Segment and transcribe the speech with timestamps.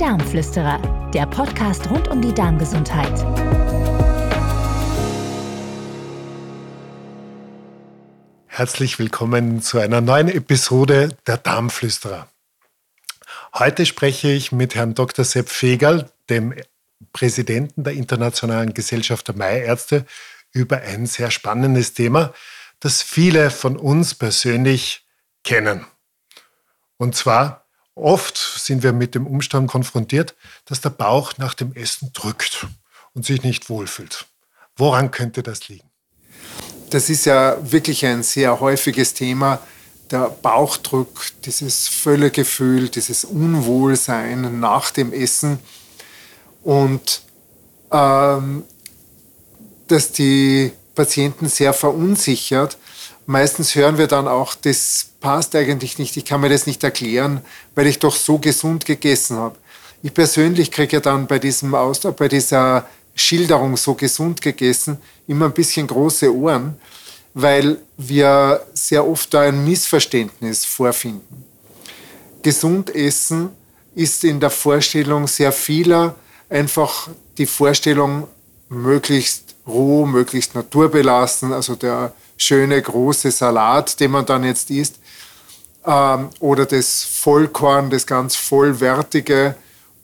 [0.00, 3.12] Darmflüsterer, der Podcast rund um die Darmgesundheit.
[8.46, 12.30] Herzlich willkommen zu einer neuen Episode der Darmflüsterer.
[13.52, 15.22] Heute spreche ich mit Herrn Dr.
[15.22, 16.54] Sepp Fegerl, dem
[17.12, 20.06] Präsidenten der Internationalen Gesellschaft der Maiärzte,
[20.50, 22.32] über ein sehr spannendes Thema,
[22.78, 25.04] das viele von uns persönlich
[25.44, 25.84] kennen.
[26.96, 32.12] Und zwar, oft sind wir mit dem Umstand konfrontiert, dass der Bauch nach dem Essen
[32.12, 32.66] drückt
[33.14, 34.26] und sich nicht wohlfühlt.
[34.76, 35.88] Woran könnte das liegen?
[36.90, 39.60] Das ist ja wirklich ein sehr häufiges Thema.
[40.10, 45.60] Der Bauchdruck, dieses Völlegefühl, dieses Unwohlsein nach dem Essen
[46.62, 47.22] und
[47.92, 48.64] ähm,
[49.86, 52.76] dass die Patienten sehr verunsichert.
[53.26, 57.42] Meistens hören wir dann auch, das passt eigentlich nicht, ich kann mir das nicht erklären,
[57.74, 59.56] weil ich doch so gesund gegessen habe.
[60.02, 65.46] Ich persönlich kriege ja dann bei, diesem Ausdruck, bei dieser Schilderung so gesund gegessen immer
[65.46, 66.76] ein bisschen große Ohren,
[67.34, 71.44] weil wir sehr oft da ein Missverständnis vorfinden.
[72.42, 73.50] Gesund essen
[73.94, 76.14] ist in der Vorstellung sehr vieler
[76.48, 78.26] einfach die Vorstellung,
[78.68, 84.96] möglichst roh, möglichst naturbelassen, also der schöne große Salat, den man dann jetzt isst,
[85.86, 89.54] ähm, oder das Vollkorn, das ganz vollwertige,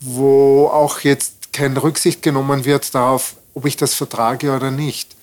[0.01, 5.17] wo auch jetzt keine Rücksicht genommen wird darauf, ob ich das vertrage oder nicht.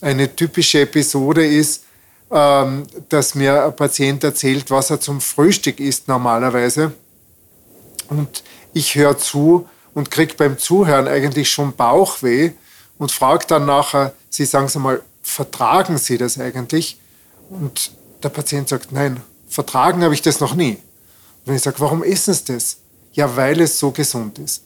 [0.00, 1.84] Eine typische Episode ist,
[2.30, 6.92] ähm, dass mir ein Patient erzählt, was er zum Frühstück isst normalerweise.
[8.08, 8.42] Und
[8.72, 12.52] ich höre zu und kriege beim Zuhören eigentlich schon Bauchweh
[12.98, 16.98] und frage dann nachher, Sie sagen Sie mal, vertragen Sie das eigentlich?
[17.50, 17.92] Und
[18.22, 19.20] der Patient sagt, nein,
[19.52, 20.78] vertragen habe ich das noch nie.
[21.44, 22.78] Und ich sage, warum essen Sie das?
[23.12, 24.62] Ja, weil es so gesund ist.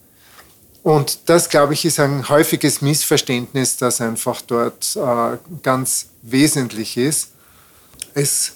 [0.83, 7.31] Und das, glaube ich, ist ein häufiges Missverständnis, das einfach dort äh, ganz wesentlich ist.
[8.15, 8.53] Es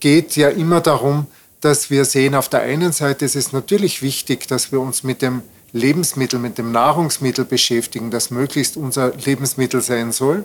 [0.00, 1.26] geht ja immer darum,
[1.60, 5.20] dass wir sehen, auf der einen Seite ist es natürlich wichtig, dass wir uns mit
[5.20, 5.42] dem
[5.72, 10.44] Lebensmittel, mit dem Nahrungsmittel beschäftigen, das möglichst unser Lebensmittel sein soll.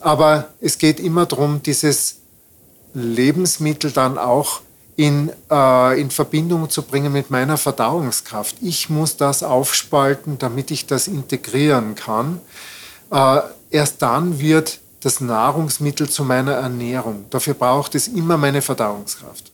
[0.00, 2.16] Aber es geht immer darum, dieses
[2.96, 4.62] Lebensmittel dann auch
[4.96, 8.56] in, äh, in Verbindung zu bringen mit meiner Verdauungskraft.
[8.62, 12.40] Ich muss das aufspalten, damit ich das integrieren kann.
[13.10, 13.40] Äh,
[13.70, 17.26] erst dann wird das Nahrungsmittel zu meiner Ernährung.
[17.28, 19.52] Dafür braucht es immer meine Verdauungskraft.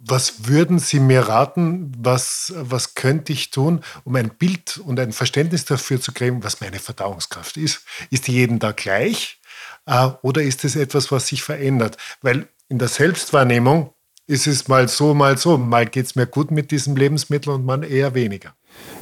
[0.00, 5.12] Was würden Sie mir raten, was, was könnte ich tun, um ein Bild und ein
[5.12, 7.82] Verständnis dafür zu kriegen, was meine Verdauungskraft ist?
[8.10, 9.40] Ist die jeden Tag gleich
[9.86, 11.98] äh, oder ist es etwas, was sich verändert?
[12.22, 13.90] Weil in der Selbstwahrnehmung
[14.26, 15.56] ist es mal so, mal so.
[15.56, 18.54] Mal geht es mir gut mit diesem Lebensmittel und mal eher weniger.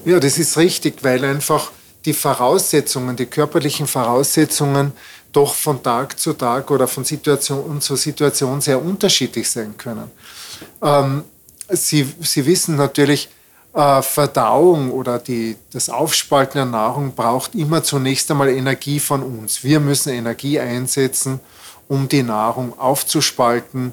[0.04, 1.72] Ja, das ist richtig, weil einfach
[2.04, 4.92] die Voraussetzungen, die körperlichen Voraussetzungen
[5.32, 10.10] doch von Tag zu Tag oder von Situation zu Situation sehr unterschiedlich sein können.
[10.80, 11.24] Ähm,
[11.68, 13.28] Sie, Sie wissen natürlich,
[13.74, 19.64] äh, Verdauung oder die, das Aufspalten der Nahrung braucht immer zunächst einmal Energie von uns.
[19.64, 21.40] Wir müssen Energie einsetzen,
[21.88, 23.92] um die Nahrung aufzuspalten,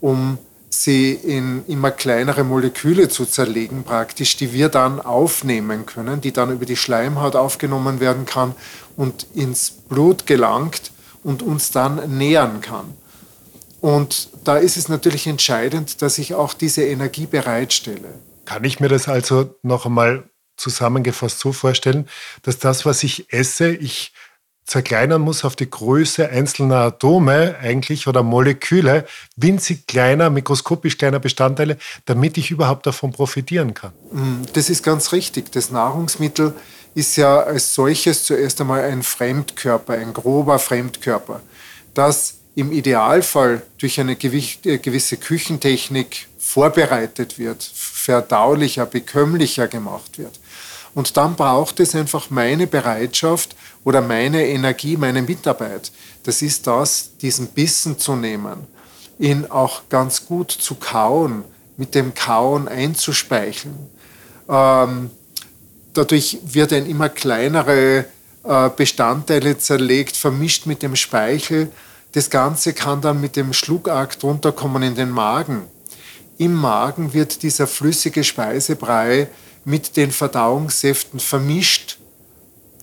[0.00, 0.38] um
[0.70, 6.52] sie in immer kleinere Moleküle zu zerlegen, praktisch, die wir dann aufnehmen können, die dann
[6.52, 8.54] über die Schleimhaut aufgenommen werden kann
[8.96, 10.92] und ins Blut gelangt
[11.24, 12.94] und uns dann nähern kann.
[13.80, 18.14] Und da ist es natürlich entscheidend, dass ich auch diese Energie bereitstelle.
[18.44, 20.24] Kann ich mir das also noch einmal
[20.56, 22.08] zusammengefasst so vorstellen,
[22.42, 24.12] dass das, was ich esse, ich
[24.70, 29.04] zerkleinern muss auf die Größe einzelner Atome eigentlich oder Moleküle,
[29.34, 33.90] winzig kleiner, mikroskopisch kleiner Bestandteile, damit ich überhaupt davon profitieren kann.
[34.12, 35.50] Mm, das ist ganz richtig.
[35.50, 36.54] Das Nahrungsmittel
[36.94, 41.40] ist ja als solches zuerst einmal ein Fremdkörper, ein grober Fremdkörper,
[41.94, 50.39] das im Idealfall durch eine äh, gewisse Küchentechnik vorbereitet wird, verdaulicher, bekömmlicher gemacht wird.
[50.94, 53.54] Und dann braucht es einfach meine Bereitschaft
[53.84, 55.92] oder meine Energie, meine Mitarbeit.
[56.24, 58.66] Das ist das, diesen Bissen zu nehmen,
[59.18, 61.44] ihn auch ganz gut zu kauen,
[61.76, 63.76] mit dem Kauen einzuspeicheln.
[64.48, 65.10] Ähm,
[65.94, 68.04] dadurch wird ein immer kleinere
[68.44, 71.70] äh, Bestandteile zerlegt, vermischt mit dem Speichel
[72.12, 75.62] das Ganze kann dann mit dem Schluckakt runterkommen in den Magen.
[76.38, 79.28] Im Magen wird dieser flüssige Speisebrei
[79.64, 81.98] mit den Verdauungssäften vermischt.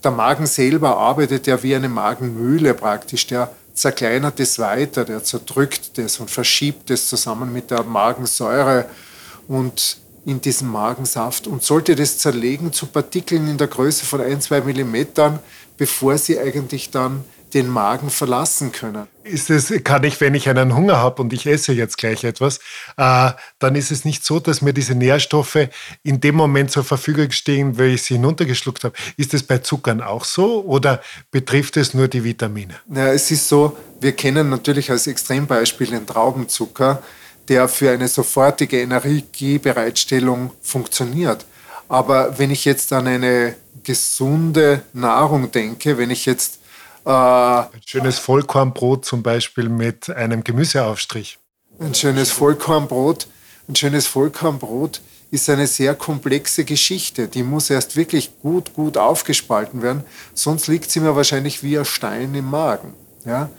[0.03, 3.27] Der Magen selber arbeitet ja wie eine Magenmühle praktisch.
[3.27, 8.85] Der zerkleinert es weiter, der zerdrückt es und verschiebt es zusammen mit der Magensäure.
[9.47, 14.41] Und in diesem Magensaft und sollte das zerlegen zu Partikeln in der Größe von ein,
[14.41, 15.39] zwei Millimetern,
[15.77, 17.23] bevor sie eigentlich dann
[17.53, 19.07] den Magen verlassen können.
[19.23, 22.59] Ist es, kann ich, wenn ich einen Hunger habe und ich esse jetzt gleich etwas,
[22.97, 25.69] äh, dann ist es nicht so, dass mir diese Nährstoffe
[26.03, 28.95] in dem Moment zur Verfügung stehen, weil ich sie hinuntergeschluckt habe.
[29.15, 31.01] Ist es bei Zuckern auch so oder
[31.31, 32.75] betrifft es nur die Vitamine?
[32.93, 37.01] Ja, es ist so, wir kennen natürlich als Extrembeispiel den Traubenzucker,
[37.47, 41.45] der für eine sofortige Energiebereitstellung funktioniert.
[41.87, 46.59] Aber wenn ich jetzt an eine gesunde Nahrung denke, wenn ich jetzt
[47.13, 51.39] ein schönes Vollkornbrot zum Beispiel mit einem Gemüseaufstrich.
[51.79, 53.27] Ein schönes Vollkornbrot,
[53.69, 55.01] ein schönes Vollkornbrot
[55.31, 57.27] ist eine sehr komplexe Geschichte.
[57.27, 61.85] Die muss erst wirklich gut, gut aufgespalten werden, sonst liegt sie mir wahrscheinlich wie ein
[61.85, 62.93] Stein im Magen.
[63.25, 63.49] Ja?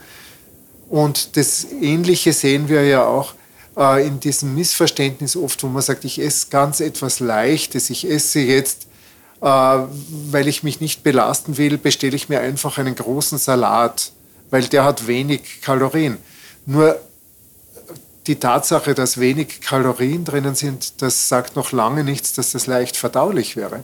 [0.89, 3.35] Und das Ähnliche sehen wir ja auch
[3.77, 8.41] äh, in diesem Missverständnis oft, wo man sagt, ich esse ganz etwas Leichtes, ich esse
[8.41, 8.88] jetzt äh,
[9.41, 14.13] weil ich mich nicht belasten will, bestelle ich mir einfach einen großen Salat,
[14.51, 16.19] weil der hat wenig Kalorien.
[16.67, 16.99] Nur
[18.27, 22.97] die Tatsache, dass wenig Kalorien drinnen sind, das sagt noch lange nichts, dass das leicht
[22.97, 23.83] verdaulich wäre.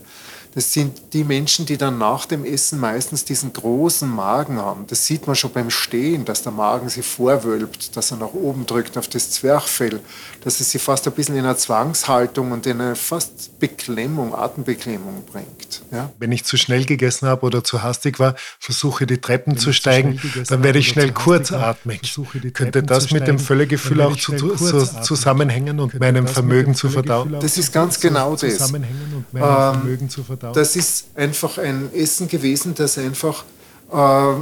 [0.55, 4.87] Das sind die Menschen, die dann nach dem Essen meistens diesen großen Magen haben.
[4.87, 8.65] Das sieht man schon beim Stehen, dass der Magen sich vorwölbt, dass er nach oben
[8.65, 10.01] drückt auf das Zwerchfell,
[10.43, 15.25] dass es sie fast ein bisschen in eine Zwangshaltung und in eine fast Beklemmung, Atembeklemmung
[15.31, 15.83] bringt.
[15.91, 16.13] Ja?
[16.19, 19.73] Wenn ich zu schnell gegessen habe oder zu hastig war, versuche die Treppen Wenn zu
[19.73, 22.17] steigen, dann werde ich schnell kurzatmig.
[22.53, 27.37] Könnte das mit dem Völlegefühl auch zu, zu, zusammenhängen und meinem Vermögen zu verdauen?
[27.41, 28.73] Das ist ganz genau das.
[28.73, 28.85] Ähm,
[30.53, 33.45] das ist einfach ein Essen gewesen, das einfach
[33.93, 34.35] äh,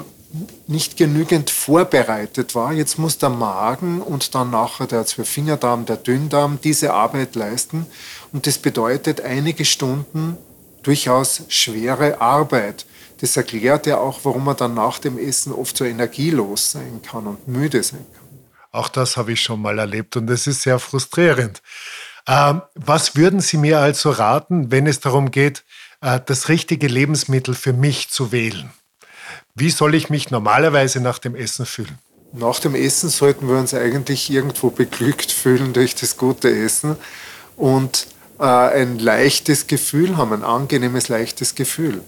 [0.66, 2.72] nicht genügend vorbereitet war.
[2.72, 7.86] Jetzt muss der Magen und dann nachher der Zwölffingerdarm, der Dünndarm diese Arbeit leisten.
[8.32, 10.38] Und das bedeutet einige Stunden
[10.82, 12.86] durchaus schwere Arbeit.
[13.20, 17.26] Das erklärt ja auch, warum man dann nach dem Essen oft so energielos sein kann
[17.26, 18.22] und müde sein kann.
[18.72, 21.62] Auch das habe ich schon mal erlebt und es ist sehr frustrierend.
[22.26, 25.64] Ähm, was würden Sie mir also raten, wenn es darum geht,
[26.02, 28.70] das richtige Lebensmittel für mich zu wählen?
[29.54, 31.98] Wie soll ich mich normalerweise nach dem Essen fühlen?
[32.32, 36.96] Nach dem Essen sollten wir uns eigentlich irgendwo beglückt fühlen durch das gute Essen
[37.56, 38.06] und
[38.38, 42.02] äh, ein leichtes Gefühl haben, ein angenehmes, leichtes Gefühl.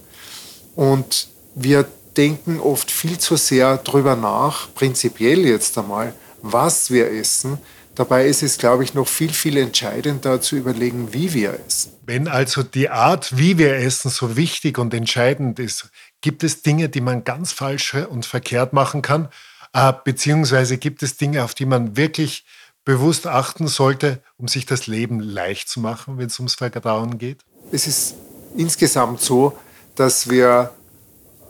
[0.75, 1.85] Und wir
[2.17, 7.59] denken oft viel zu sehr darüber nach, prinzipiell jetzt einmal, was wir essen,
[7.95, 11.93] Dabei ist es, glaube ich, noch viel, viel entscheidender zu überlegen, wie wir essen.
[12.05, 15.89] Wenn also die Art, wie wir essen, so wichtig und entscheidend ist,
[16.19, 19.29] gibt es Dinge, die man ganz falsch und verkehrt machen kann?
[19.71, 22.45] Äh, beziehungsweise gibt es Dinge, auf die man wirklich
[22.83, 27.39] bewusst achten sollte, um sich das Leben leicht zu machen, wenn es ums Verdauen geht?
[27.71, 28.15] Es ist
[28.55, 29.57] insgesamt so,
[29.95, 30.71] dass wir,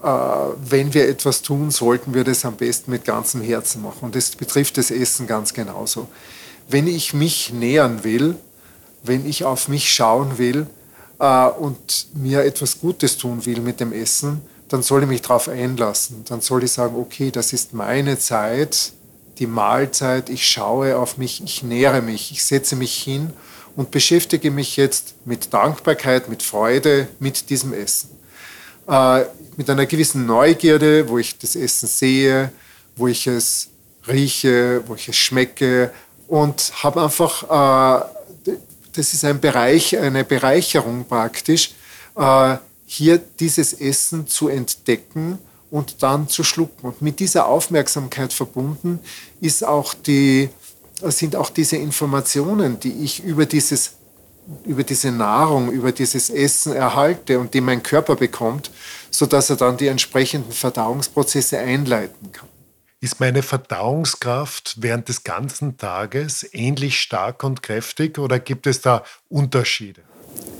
[0.05, 3.99] wenn wir etwas tun, sollten wir das am besten mit ganzem Herzen machen.
[4.01, 6.07] Und das betrifft das Essen ganz genauso
[6.67, 8.35] wenn ich mich nähern will,
[9.03, 10.67] wenn ich auf mich schauen will
[11.19, 15.47] äh, und mir etwas Gutes tun will mit dem Essen, dann soll ich mich darauf
[15.47, 16.25] einlassen.
[16.27, 18.93] Dann soll ich sagen, okay, das ist meine Zeit,
[19.37, 23.31] die Mahlzeit, ich schaue auf mich, ich nähere mich, ich setze mich hin
[23.75, 28.09] und beschäftige mich jetzt mit Dankbarkeit, mit Freude mit diesem Essen.
[29.57, 32.51] Mit einer gewissen Neugierde, wo ich das Essen sehe,
[32.95, 33.69] wo ich es
[34.07, 35.91] rieche, wo ich es schmecke,
[36.27, 38.53] und habe einfach, äh,
[38.93, 41.73] das ist ein Bereich, eine Bereicherung praktisch,
[42.15, 45.37] äh, hier dieses Essen zu entdecken
[45.71, 46.87] und dann zu schlucken.
[46.87, 48.99] Und mit dieser Aufmerksamkeit verbunden
[49.41, 50.49] ist auch die,
[51.01, 53.93] sind auch diese Informationen, die ich über dieses
[54.65, 58.69] über diese Nahrung, über dieses Essen erhalte und die mein Körper bekommt,
[59.17, 62.49] sodass er dann die entsprechenden Verdauungsprozesse einleiten kann.
[63.01, 69.03] Ist meine Verdauungskraft während des ganzen Tages ähnlich stark und kräftig oder gibt es da
[69.29, 70.01] Unterschiede?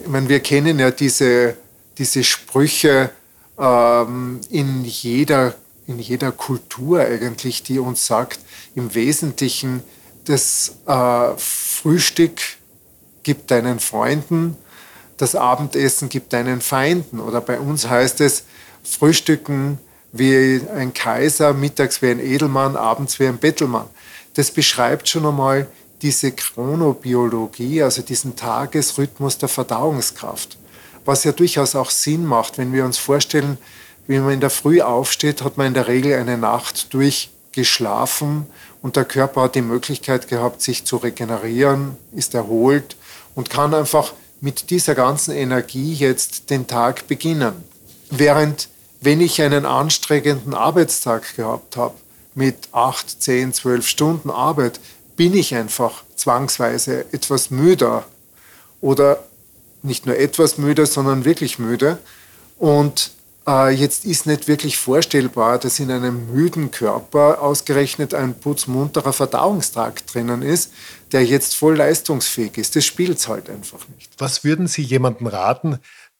[0.04, 1.58] Ich meine, wir kennen ja diese,
[1.98, 3.10] diese Sprüche
[3.58, 5.56] ähm, in, jeder,
[5.88, 8.40] in jeder Kultur eigentlich, die uns sagt,
[8.76, 9.82] im Wesentlichen,
[10.26, 12.42] das äh, Frühstück
[13.24, 14.58] gibt deinen Freunden,
[15.18, 17.20] das Abendessen gibt deinen Feinden.
[17.20, 18.44] Oder bei uns heißt es,
[18.84, 19.80] Frühstücken
[20.12, 23.88] wie ein Kaiser, mittags wie ein Edelmann, abends wie ein Bettelmann.
[24.36, 25.68] Das beschreibt schon einmal
[26.02, 30.58] diese Chronobiologie, also diesen Tagesrhythmus der Verdauungskraft.
[31.04, 33.58] Was ja durchaus auch Sinn macht, wenn wir uns vorstellen,
[34.08, 38.46] wenn man in der Früh aufsteht, hat man in der Regel eine Nacht durchgeschlafen
[38.82, 42.96] und der Körper hat die Möglichkeit gehabt, sich zu regenerieren, ist erholt
[43.34, 47.54] und kann einfach mit dieser ganzen Energie jetzt den Tag beginnen.
[48.10, 48.70] Während
[49.02, 51.94] wenn ich einen anstrengenden Arbeitstag gehabt habe,
[52.34, 54.80] mit 8, 10, 12 Stunden Arbeit,
[55.16, 58.06] bin ich einfach zwangsweise etwas müder
[58.82, 59.24] oder
[59.84, 62.00] nicht nur etwas müde, sondern wirklich müde.
[62.58, 63.12] Und
[63.48, 70.14] äh, jetzt ist nicht wirklich vorstellbar, dass in einem müden Körper ausgerechnet ein putzmunterer Verdauungstrakt
[70.14, 70.72] drinnen ist,
[71.16, 72.76] der jetzt voll leistungsfähig ist.
[72.76, 74.12] Das spielt es halt einfach nicht.
[74.18, 75.80] Was würden Sie jemandem raten,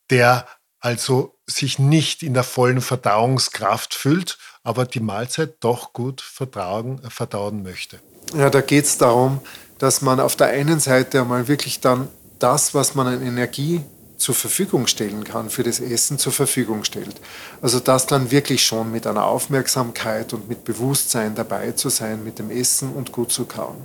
[0.10, 0.48] der
[0.80, 7.62] also sich nicht in der vollen Verdauungskraft fühlt, aber die Mahlzeit doch gut verdauen, verdauen
[7.62, 8.00] möchte?
[8.38, 9.42] Ja, da geht es darum,
[9.80, 12.08] dass man auf der einen Seite einmal wirklich dann
[12.40, 13.82] das, was man an Energie
[14.16, 17.18] zur Verfügung stellen kann für das Essen, zur Verfügung stellt.
[17.62, 22.40] Also das dann wirklich schon mit einer Aufmerksamkeit und mit Bewusstsein dabei zu sein, mit
[22.40, 23.84] dem Essen und gut zu kauen.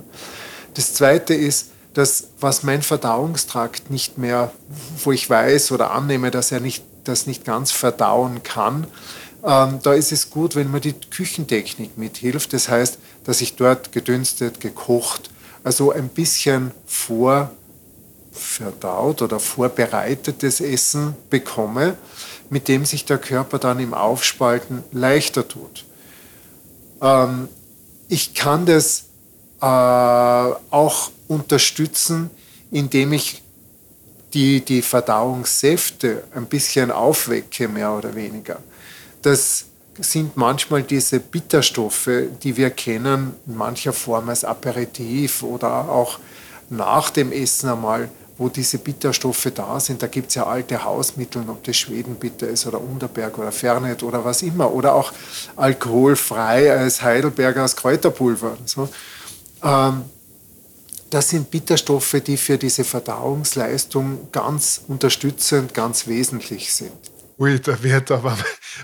[0.73, 4.51] Das Zweite ist, dass was mein Verdauungstrakt nicht mehr,
[5.03, 8.87] wo ich weiß oder annehme, dass er nicht, das nicht ganz verdauen kann,
[9.43, 12.53] ähm, da ist es gut, wenn man die Küchentechnik mithilft.
[12.53, 15.31] Das heißt, dass ich dort gedünstet, gekocht,
[15.63, 17.51] also ein bisschen vor
[18.31, 21.97] verdaut oder vorbereitetes Essen bekomme,
[22.49, 25.85] mit dem sich der Körper dann im Aufspalten leichter tut.
[27.01, 27.49] Ähm,
[28.07, 29.05] ich kann das
[29.61, 32.29] äh, auch unterstützen,
[32.71, 33.41] indem ich
[34.33, 38.59] die, die Verdauungssäfte ein bisschen aufwecke, mehr oder weniger.
[39.21, 39.65] Das
[39.99, 42.09] sind manchmal diese Bitterstoffe,
[42.41, 46.17] die wir kennen, in mancher Form als Aperitif oder auch
[46.69, 48.09] nach dem Essen einmal
[48.41, 50.01] wo diese Bitterstoffe da sind.
[50.01, 54.25] Da gibt es ja alte Hausmittel, ob das Schwedenbitter ist oder Unterberg oder Fernet oder
[54.25, 54.73] was immer.
[54.73, 55.13] Oder auch
[55.55, 58.57] alkoholfrei als Heidelberger als Kräuterpulver.
[58.65, 58.89] So.
[59.63, 60.03] Ähm,
[61.09, 66.93] das sind Bitterstoffe, die für diese Verdauungsleistung ganz unterstützend, ganz wesentlich sind.
[67.37, 68.37] Ui, da wird aber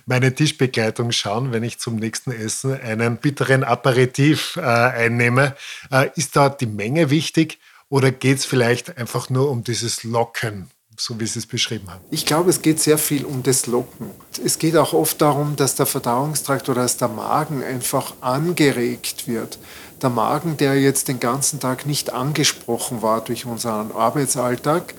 [0.06, 5.56] meine Tischbegleitung schauen, wenn ich zum nächsten Essen einen bitteren Aperitif äh, einnehme.
[5.92, 10.70] Äh, ist da die Menge wichtig oder geht es vielleicht einfach nur um dieses Locken,
[11.00, 12.02] so wie Sie es beschrieben haben?
[12.10, 14.10] Ich glaube, es geht sehr viel um das Locken.
[14.44, 19.60] Es geht auch oft darum, dass der Verdauungstrakt oder dass der Magen einfach angeregt wird.
[20.02, 24.96] Der Magen, der jetzt den ganzen Tag nicht angesprochen war durch unseren Arbeitsalltag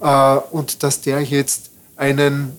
[0.00, 2.56] äh, und dass der jetzt einen,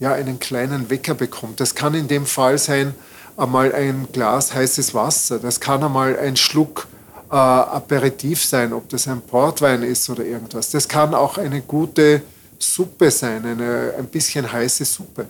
[0.00, 1.60] ja, einen kleinen Wecker bekommt.
[1.60, 2.94] Das kann in dem Fall sein,
[3.36, 6.86] einmal ein Glas heißes Wasser, das kann einmal ein Schluck
[7.34, 10.70] äh, Aperitif sein, ob das ein Portwein ist oder irgendwas.
[10.70, 12.22] Das kann auch eine gute
[12.60, 15.26] Suppe sein, eine ein bisschen heiße Suppe.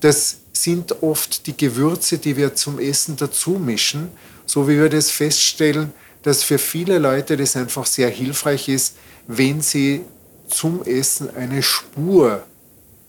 [0.00, 4.08] Das sind oft die Gewürze, die wir zum Essen dazu mischen,
[4.46, 5.92] so wie wir das feststellen,
[6.24, 8.96] dass für viele Leute das einfach sehr hilfreich ist,
[9.28, 10.00] wenn sie
[10.48, 12.42] zum Essen eine Spur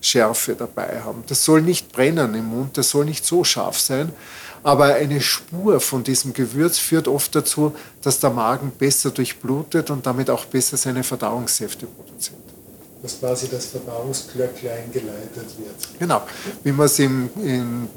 [0.01, 1.23] Schärfe dabei haben.
[1.27, 4.13] Das soll nicht brennen im Mund, das soll nicht so scharf sein,
[4.63, 10.05] aber eine Spur von diesem Gewürz führt oft dazu, dass der Magen besser durchblutet und
[10.05, 12.37] damit auch besser seine Verdauungssäfte produziert.
[13.01, 15.99] Dass quasi das Verdauungsglöcklein geleitet wird.
[15.99, 16.21] Genau,
[16.63, 17.87] wie man es im, in,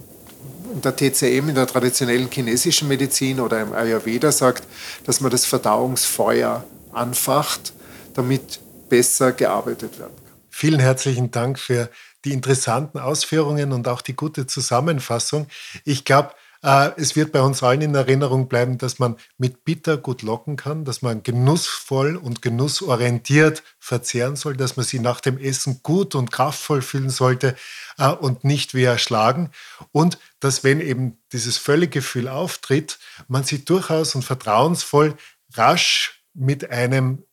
[0.72, 4.64] in der TCM, in der traditionellen chinesischen Medizin oder im Ayurveda sagt,
[5.04, 7.72] dass man das Verdauungsfeuer anfacht,
[8.14, 10.36] damit besser gearbeitet werden kann.
[10.50, 11.88] Vielen herzlichen Dank für
[12.24, 15.46] die interessanten Ausführungen und auch die gute Zusammenfassung.
[15.84, 16.30] Ich glaube,
[16.62, 20.84] es wird bei uns allen in Erinnerung bleiben, dass man mit Bitter gut locken kann,
[20.84, 26.30] dass man genussvoll und genussorientiert verzehren soll, dass man sich nach dem Essen gut und
[26.30, 27.56] kraftvoll fühlen sollte
[27.98, 29.50] äh, und nicht wie erschlagen.
[29.90, 35.16] Und dass, wenn eben dieses Völlegefühl auftritt, man sich durchaus und vertrauensvoll
[35.54, 37.24] rasch mit einem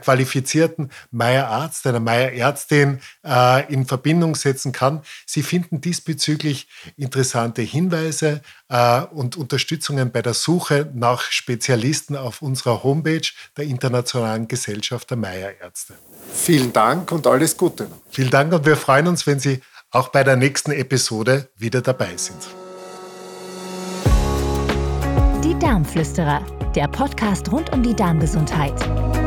[0.00, 5.02] qualifizierten Meier-Arzt, einer Meier-Ärztin äh, in Verbindung setzen kann.
[5.26, 12.82] Sie finden diesbezüglich interessante Hinweise äh, und Unterstützungen bei der Suche nach Spezialisten auf unserer
[12.82, 15.94] Homepage der Internationalen Gesellschaft der Meier-Ärzte.
[16.32, 17.88] Vielen Dank und alles Gute.
[18.10, 19.60] Vielen Dank und wir freuen uns, wenn Sie
[19.90, 22.38] auch bei der nächsten Episode wieder dabei sind.
[25.44, 26.44] Die Darmflüsterer,
[26.74, 29.17] der Podcast rund um die Darmgesundheit.